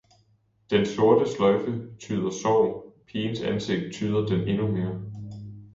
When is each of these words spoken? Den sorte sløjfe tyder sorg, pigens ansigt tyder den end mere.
Den 0.71 0.85
sorte 0.85 1.31
sløjfe 1.31 1.95
tyder 1.99 2.29
sorg, 2.29 2.95
pigens 3.07 3.41
ansigt 3.41 3.93
tyder 3.93 4.25
den 4.25 4.47
end 4.47 4.71
mere. 4.71 5.01